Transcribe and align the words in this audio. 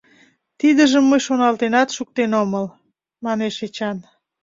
—Тидыжым 0.59 1.03
мый 1.07 1.21
шоналтенат 1.27 1.89
шуктен 1.95 2.31
омыл,— 2.41 2.65
манеш 3.25 3.55
Эчан. 3.65 3.97